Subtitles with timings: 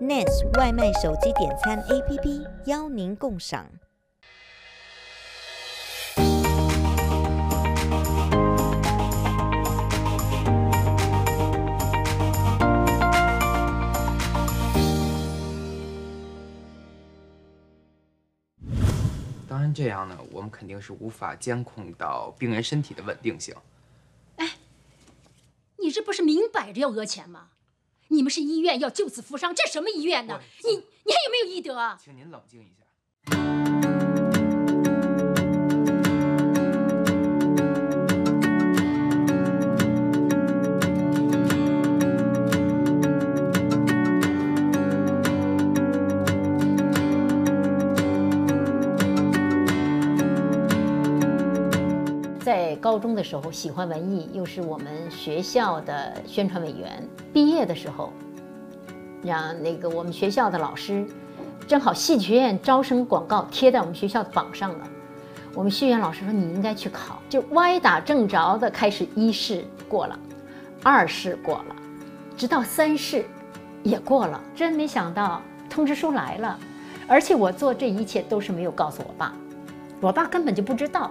[0.00, 3.70] ，NAS 外卖手机点餐 APP 邀您共赏。
[19.46, 23.54] 当然，这样呢，我们肯定是无法监控到病人身体的稳定性。
[24.36, 24.52] 哎，
[25.76, 27.48] 你这不是明摆着要讹钱吗？
[28.20, 30.38] 你们是医院，要救死扶伤，这什么医院呢？
[30.62, 31.98] 你你还有没有医德啊？
[31.98, 33.59] 请您冷静一下。
[52.40, 57.06] 在高中的时候喜欢文艺，又是我们学校的宣传委员。
[57.34, 58.10] 毕业的时候，
[59.22, 61.06] 让那个我们学校的老师，
[61.68, 64.88] 正好戏剧学院招生广告贴在我们学校的榜上了。
[65.54, 70.18] 我们戏剧院老师说，你应该去考，就歪打正着的开始一试过了，
[70.82, 71.76] 二试过了，
[72.38, 73.26] 直到三试
[73.82, 74.42] 也过了。
[74.54, 76.58] 真没想到通知书来了，
[77.06, 79.34] 而且我做这一切都是没有告诉我爸，
[80.00, 81.10] 我爸根本就不知道。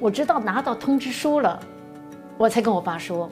[0.00, 1.60] 我知道拿到通知书了，
[2.36, 3.28] 我才跟我爸说：“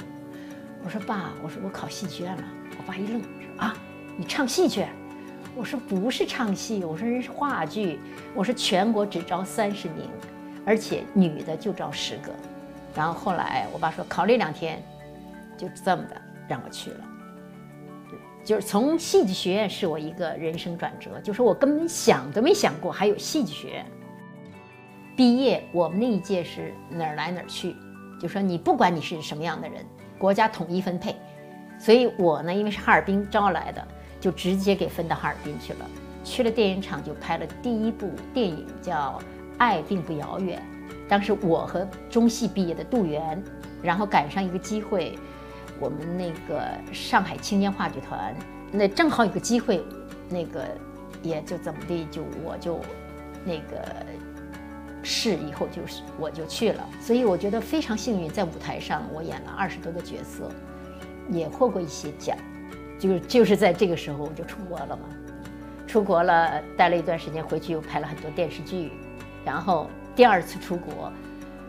[0.85, 2.43] 我说爸，我说我考戏剧院了。”
[2.77, 3.29] 我爸一愣，说
[3.59, 3.77] ：“啊，
[4.17, 4.85] 你唱戏剧？”
[5.55, 8.01] 我说：“不是唱戏，我说人是话剧。
[8.35, 10.11] 我说全国只招三十名，
[10.65, 12.33] 而且女的就招十个。”
[12.97, 14.83] 然后后来我爸说：“考虑两天，
[15.57, 17.01] 就这么的让我去了。”
[18.45, 23.87] 就是从戏剧学院是我一个人生转折，就是我根本想都没想过还有戏剧学院。
[25.17, 27.75] 毕业，我们那一届是哪儿来哪儿去，
[28.21, 29.83] 就说你不管你是什么样的人，
[30.19, 31.17] 国家统一分配。
[31.79, 33.83] 所以我呢，因为是哈尔滨招来的，
[34.21, 35.79] 就直接给分到哈尔滨去了。
[36.23, 39.19] 去了电影厂，就拍了第一部电影，叫
[39.57, 40.63] 《爱并不遥远》。
[41.09, 43.43] 当时我和中戏毕业的杜源，
[43.83, 45.19] 然后赶上一个机会，
[45.81, 48.35] 我们那个上海青年话剧团，
[48.71, 49.83] 那正好有个机会，
[50.29, 50.63] 那个
[51.23, 52.81] 也就怎么地，就我就
[53.47, 53.97] 那个。
[55.09, 60.51] 是以后就是我就去了，所以我觉得非常幸运，在舞台上我演了二十多个角色，
[61.31, 62.37] 也获过一些奖，
[62.99, 65.05] 就是就是在这个时候我就出国了嘛，
[65.87, 68.91] 出国了待了一段时间，回去又拍了很多电视剧，
[69.45, 71.13] 然后第二次出国，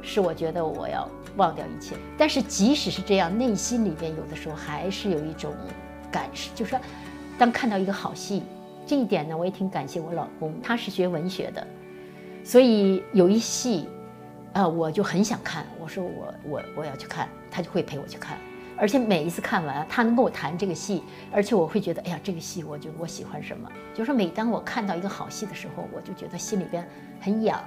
[0.01, 5.53] 是我觉得我要忘掉一切，但是即使是这样，内心里边有的时候还是有一种
[6.11, 6.79] 感受，就是说，
[7.37, 8.41] 当看到一个好戏，
[8.87, 11.67] 这一点呢，我也挺感谢我老公，他是学文学的。
[12.47, 13.89] 所以有一戏，
[14.53, 15.67] 啊，我就很想看。
[15.81, 18.37] 我说我我我要去看，他就会陪我去看。
[18.77, 23.69] 而且每一次看完，他能跟我谈这个戏，而且我会觉得，哎呀，这个戏我就我喜欢什么。
[23.93, 26.87] 就是每当我看到一个好戏的时候，我就觉得心里边
[27.19, 27.61] 很痒，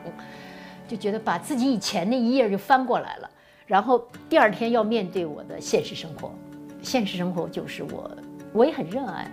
[0.88, 3.30] 就觉得把自己以前那一页就翻过来了。
[3.66, 6.32] 然后第二天要面对我的现实生活，
[6.80, 8.10] 现实生活就是我
[8.54, 9.30] 我也很热爱，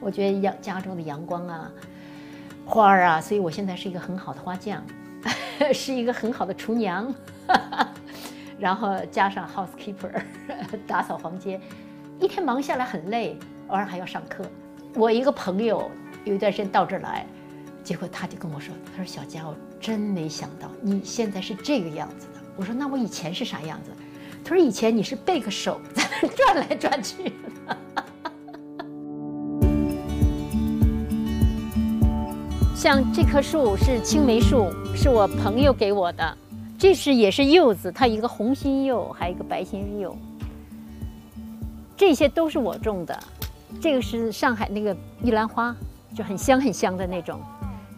[0.00, 1.70] 我觉得阳加州的阳光啊。
[2.68, 4.84] 花儿啊，所以我现在是一个很好的花匠，
[5.72, 7.12] 是一个很好的厨娘，
[8.60, 10.12] 然后加上 housekeeper
[10.86, 11.58] 打扫房间，
[12.20, 14.44] 一天忙下来很累，偶尔还要上课。
[14.94, 15.90] 我一个朋友
[16.26, 17.24] 有一段时间到这儿来，
[17.82, 23.90] 结果他就跟我说：“他说小佳，我真没想到你现在是这个样子的。”我说：“那我以前是啥样子？”
[24.44, 27.32] 他说：“以前你是背个手在那转来转去。”
[32.78, 36.38] 像这棵树是青梅树，是我朋友给我的。
[36.78, 40.16] 这是也是柚子，它一个红心柚，还有一个白心柚。
[41.96, 43.18] 这些都是我种的。
[43.80, 45.74] 这个是上海那个玉兰花，
[46.14, 47.40] 就很香很香的那种。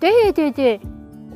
[0.01, 0.81] 对对对，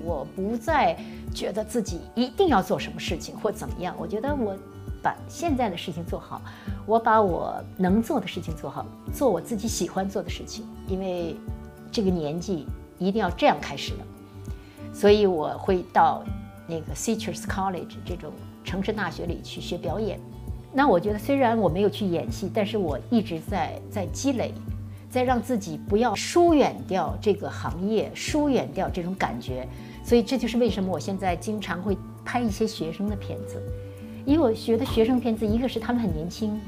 [0.02, 0.96] 我不再
[1.34, 3.94] 觉得自己一定要做什么事情或怎么样。
[3.98, 4.56] 我觉得我
[5.02, 6.40] 把现在的事情做好，
[6.86, 10.64] 我把我能做的事情做好，做我自己喜欢做的事情。
[10.88, 11.36] 因为
[11.92, 12.66] 这个年纪。
[12.98, 13.98] 一定要这样开始的，
[14.92, 16.24] 所以我会到
[16.66, 18.32] 那个 Citrus College 这种
[18.64, 20.18] 城市大学里去学表演。
[20.72, 24.52] 那我觉得虽然我没有去演戏，但是我一直在在积累，
[25.08, 29.68] 在让自己不要疏远掉这个行业，疏远掉这种感觉。
[30.04, 33.62] 所以这就是为什么我现在经常会拍一些学生的片子，
[34.26, 36.60] 因为我觉得学生片子，一个是他们很年轻，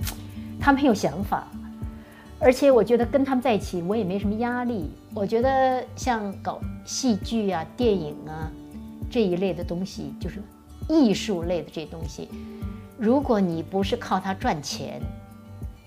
[0.61, 1.47] 他们很有想法。
[2.39, 4.91] 而且我觉得跟他们在一起，我也没什么压力。
[5.17, 8.53] 我觉得像搞戏剧啊、电影啊
[9.11, 10.43] 这一类的东西，就是
[10.91, 12.29] 艺术类的这东西，
[12.99, 15.01] 如果你不是靠它赚钱，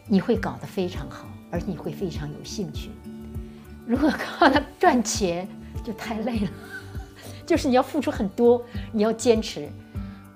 [0.07, 2.89] 你会搞得非常好，而你会非常有兴趣。
[3.85, 5.47] 如果靠它赚钱，
[5.83, 6.49] 就太累了。
[7.45, 9.69] 就是你要付出很多，你要坚持。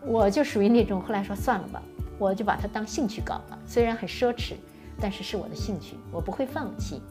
[0.06, 1.82] 我就属于那种，后来说算了吧，
[2.20, 3.58] 我就把它当兴趣搞了。
[3.66, 4.54] 虽然很奢侈，
[5.02, 7.02] 但是是我的兴趣，我不会放弃。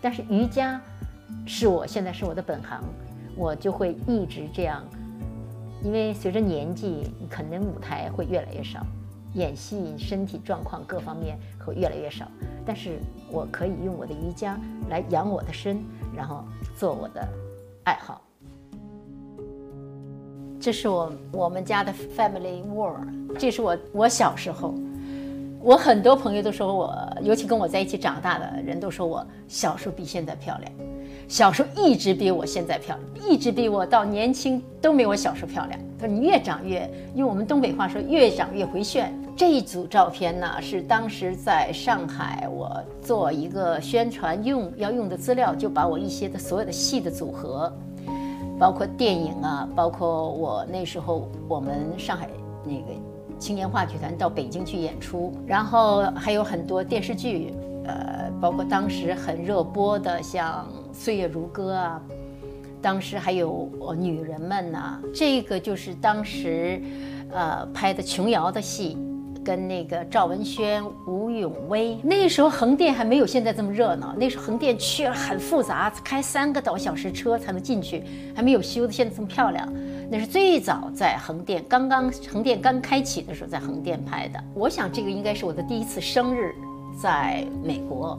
[0.00, 0.80] 但是瑜伽
[1.46, 2.82] 是我现在是我的本行，
[3.36, 4.82] 我就会一直这样。
[5.82, 8.84] 因为随着年纪，你可能舞台会越来越少，
[9.34, 12.26] 演戏身体状况各方面会越来越少。
[12.64, 12.98] 但是
[13.30, 14.58] 我可以用我的瑜伽
[14.88, 15.80] 来养我的身，
[16.16, 16.42] 然后
[16.76, 17.28] 做我的
[17.84, 18.20] 爱好。
[20.58, 22.96] 这是我我们家的 family wall，
[23.38, 24.74] 这是我我小时候，
[25.60, 30.72] 我很多朋友都说我，尤其跟我在一起长大的人都说我小时候比现在漂亮。
[31.28, 35.80] 小时候一直比我现在漂亮，一直比我到年轻都没我小时候漂亮。
[35.98, 39.12] 他说你越长越，用我们东北话说越长越回旋。
[39.36, 42.70] 这一组照片呢，是当时在上海我
[43.02, 47.70] 做一个宣传用要用的资料，就把我一些的所有的戏的组合，
[48.58, 52.28] 包括电影啊，包括我那时候我们上海
[52.64, 52.86] 那个
[53.38, 57.52] 青年话剧团到北京去演出，然后还有很多电视剧，
[57.86, 60.66] 呃，包括当时很热播的像。
[60.98, 62.00] 岁月如歌啊，
[62.80, 66.80] 当时还有女人们呐、这个就是当时，
[67.30, 68.96] 呃拍的琼瑶的戏，
[69.44, 71.98] 跟那个赵文轩、吴永威。
[72.02, 78.02] 那时候横店还没有现在这么热闹，那时候横店去了很复杂，开三个多小时车才能进去，
[78.34, 79.70] 还没有修的现在这么漂亮。
[80.10, 84.42] 那是最早在横店，刚刚横店刚开启的时候在横店拍的。
[84.54, 86.54] 我想这个应该是我的第一次生日，
[86.96, 88.18] 在美国。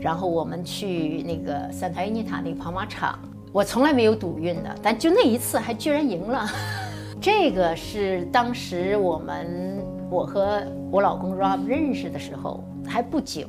[0.00, 3.18] 然后我们去那个桑塔尼塔那个跑马场，
[3.52, 6.46] 我从来没有赌运的，但就那一次还居然赢了。
[7.20, 13.46] 这个是当时我们我和我老公 Rob 认识的时候还不久，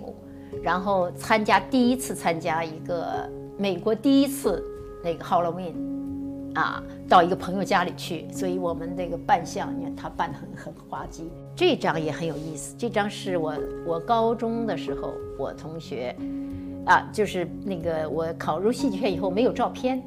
[0.62, 4.64] 然后参加第一次参加一个美国第一次
[5.04, 5.94] 那个 Halloween。
[6.54, 11.32] 啊，到一个朋友家里去，所以我们那个扮相，你看他扮的很很滑稽。
[11.56, 13.54] 这张也很有意思，这张是我
[13.86, 16.16] 我高中的时候，我同学，
[16.86, 20.02] 啊，就是那个我考入戏剧院以后没有照片，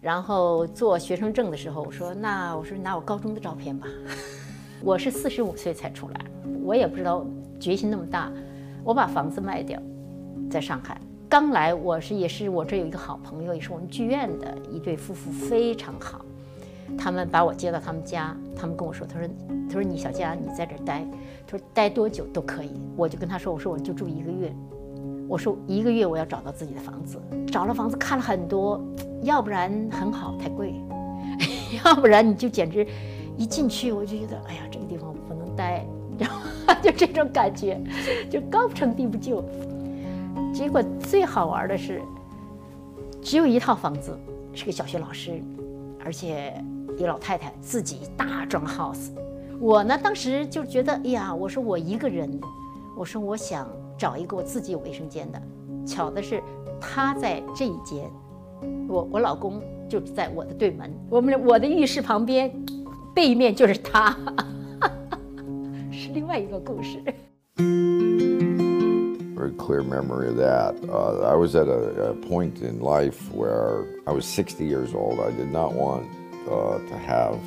[0.00, 3.86] 然后做学生证的时候，我说那我说拿我高中的照片吧。
[4.82, 6.20] 我是四十五岁才出来，
[6.62, 7.24] 我也不知道
[7.60, 8.30] 决心那么大，
[8.82, 9.80] 我把房子卖掉，
[10.50, 11.00] 在上海。
[11.28, 16.24] 刚来，我是也是我这有一个好朋友，也是我们剧院的一对夫妇，非常好。
[16.98, 19.28] 他们把我接到他们家，他们跟我说：“他说，
[19.68, 21.04] 他说你小佳，你在这儿待，
[21.46, 24.54] 他说待多久都可以。”我就跟他说：“我说我就住一个月，
[25.28, 27.20] 我说一个月我要找到自己的房子。
[27.46, 28.80] 找了房子看了很多，
[29.22, 30.74] 要不然很好太贵，
[31.84, 32.86] 要不然你就简直
[33.36, 35.86] 一进去我就觉得，哎呀，这个地方不能待，
[36.18, 36.40] 然后
[36.82, 37.80] 就这种感觉，
[38.30, 39.44] 就高不成低不就。”
[40.52, 42.00] 结果最好玩的是，
[43.20, 44.16] 只有一套房子，
[44.52, 45.42] 是个小学老师，
[46.04, 46.54] 而且
[46.98, 49.10] 一老太太自己大装 house。
[49.60, 52.40] 我呢，当时就觉得，哎呀，我说我一个人，
[52.96, 55.40] 我说我想找一个我自己有卫生间的。
[55.86, 56.42] 巧的是，
[56.80, 58.10] 他在这一间，
[58.88, 62.52] 我我老公就在我的对门，我们我的浴室旁边，
[63.14, 64.16] 背面就是他，
[65.90, 67.02] 是另外一个故事。
[69.54, 70.76] Clear memory of that.
[70.88, 75.20] Uh, I was at a, a, point in life where I was 60 years old.
[75.20, 76.08] I did not want
[76.48, 77.40] uh, to have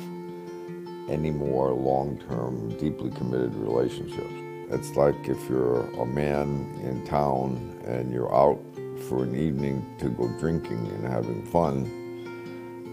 [1.08, 4.32] any more long-term, deeply committed relationships.
[4.70, 8.60] It's like if you're a man in town and you're out
[9.08, 11.86] for an evening to go drinking and having fun,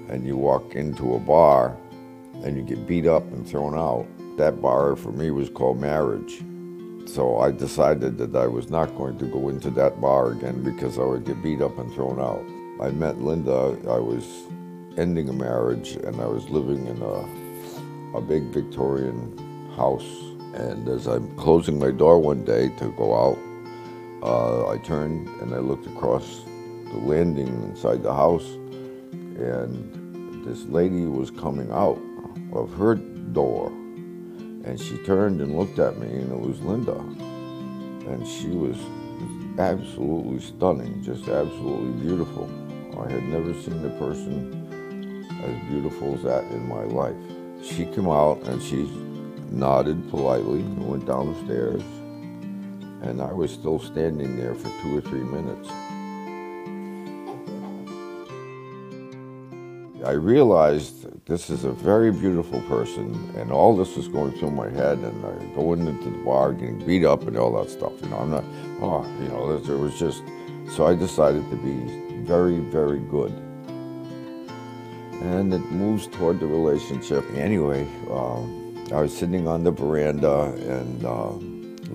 [0.09, 1.75] and you walk into a bar
[2.43, 4.05] and you get beat up and thrown out.
[4.37, 6.43] That bar for me was called marriage.
[7.05, 10.97] So I decided that I was not going to go into that bar again because
[10.97, 12.43] I would get beat up and thrown out.
[12.81, 14.25] I met Linda, I was
[14.97, 19.37] ending a marriage and I was living in a, a big Victorian
[19.75, 20.07] house.
[20.55, 23.37] And as I'm closing my door one day to go out,
[24.23, 28.45] uh, I turned and I looked across the landing inside the house
[29.37, 32.01] and this lady was coming out
[32.53, 33.71] of her door
[34.65, 36.97] and she turned and looked at me, and it was Linda.
[38.09, 38.77] And she was
[39.59, 42.49] absolutely stunning, just absolutely beautiful.
[42.99, 47.15] I had never seen a person as beautiful as that in my life.
[47.63, 48.89] She came out and she
[49.51, 51.81] nodded politely and went down the stairs.
[53.01, 55.69] And I was still standing there for two or three minutes.
[60.05, 64.69] I realized this is a very beautiful person, and all this was going through my
[64.69, 67.93] head, and I going into the bar, getting beat up, and all that stuff.
[68.03, 68.43] You know, I'm not,
[68.81, 70.21] oh, you know, it was just.
[70.75, 73.31] So I decided to be very, very good.
[75.21, 77.23] And it moves toward the relationship.
[77.35, 81.29] Anyway, um, I was sitting on the veranda and uh,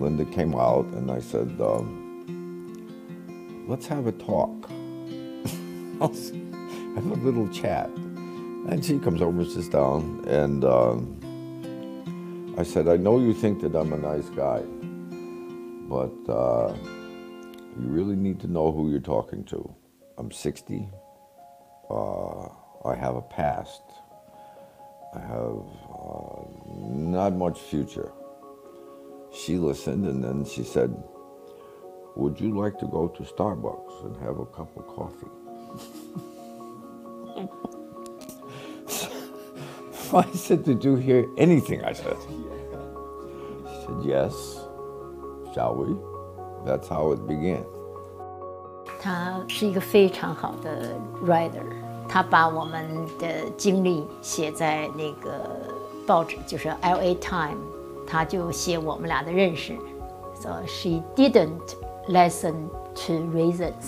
[0.00, 4.70] Linda came out and I said, um, let's have a talk.
[6.94, 7.88] have a little chat.
[8.68, 11.20] And she comes over and sits down and um,
[12.58, 14.60] I said, I know you think that I'm a nice guy,
[15.88, 16.74] but uh,
[17.80, 19.74] you really need to know who you're talking to.
[20.18, 20.88] I'm 60.
[21.88, 22.48] Uh,
[22.84, 23.82] I have a past.
[25.14, 26.42] I have uh,
[26.84, 28.12] not much future.
[29.32, 30.94] She listened and then she said,
[32.16, 36.30] Would you like to go to Starbucks and have a cup of coffee?
[40.13, 42.15] I said, Did you hear anything I said?
[43.67, 44.33] She said, Yes.
[45.53, 45.95] Shall we?
[46.65, 47.65] That's how it began.
[49.01, 51.63] 他是一个非常好的 writer，
[52.07, 55.41] 他把我们的经历写在那个
[56.07, 57.13] 报纸，就是 L.A.
[57.15, 57.57] Time，
[58.07, 59.77] 他就写我们俩的认识。
[60.39, 61.75] So she didn't
[62.07, 62.69] listen
[63.05, 63.85] to reasons.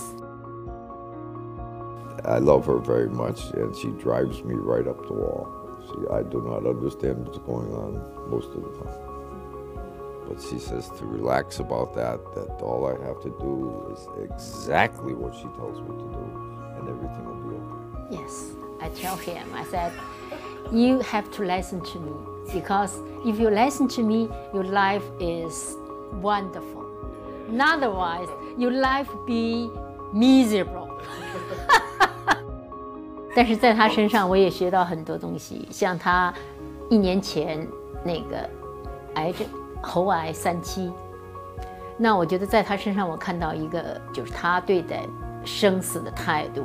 [2.24, 5.48] I love her very much, and she drives me right up the wall.
[5.86, 9.12] She, I do not understand what's going on most of the time.
[10.28, 15.14] But she says to relax about that, that all I have to do is exactly
[15.14, 16.24] what she tells me to do,
[16.78, 18.22] and everything will be okay.
[18.22, 19.92] Yes, I tell him, I said,
[20.70, 22.12] you have to listen to me
[22.52, 25.76] because if you listen to me, your life is
[26.12, 26.86] wonderful.
[27.60, 29.70] Otherwise, your life be
[30.12, 31.00] miserable.
[33.34, 36.32] 但是在他身上，我也学到很多东西，像他
[36.90, 37.66] 一年前
[38.04, 38.48] 那个
[39.14, 39.46] 癌症
[39.80, 40.92] 喉癌三期，
[41.96, 45.06] 那我觉得在他身上，我看到一个就是他对待
[45.44, 46.62] 生死的态度。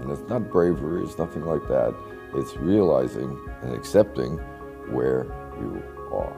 [0.00, 1.94] And it's not bravery, it's nothing like that.
[2.34, 4.38] It's realizing and accepting
[4.92, 5.26] where
[5.60, 6.32] you are.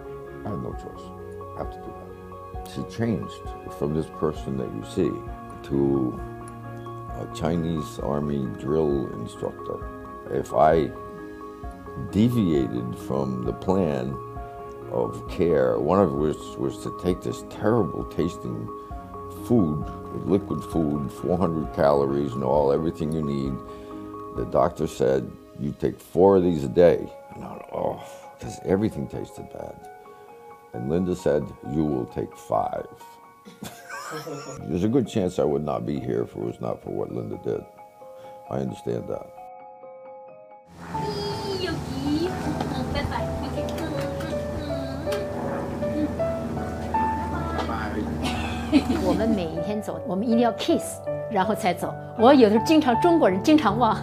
[0.45, 1.05] I have no choice.
[1.57, 2.71] I have to do that.
[2.71, 3.43] She changed
[3.79, 5.13] from this person that you see
[5.69, 6.19] to
[7.21, 9.79] a Chinese army drill instructor.
[10.31, 10.91] If I
[12.11, 14.17] deviated from the plan
[14.91, 18.67] of care, one of which was to take this terrible tasting
[19.47, 19.85] food,
[20.25, 23.53] liquid food, 400 calories and all, everything you need.
[24.37, 25.31] The doctor said,
[25.61, 27.13] you take four of these a day.
[27.35, 28.05] And I went, oh,
[28.39, 29.89] because everything tasted bad.
[30.73, 32.87] And Linda said, you will take five.
[34.68, 37.12] There's a good chance I would not be here if it was not for what
[37.12, 37.64] Linda did.
[38.50, 39.26] I understand that.
[41.62, 42.30] 有吉，
[42.74, 43.28] 嗯，拜拜，
[49.04, 51.00] 我们每一天走，我们一定要 kiss，
[51.32, 51.94] 然后才走。
[52.18, 53.98] 我有的时候经常中国人经常忘，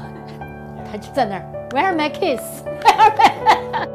[0.84, 3.88] 他就在那儿，Where are my kiss？Where are my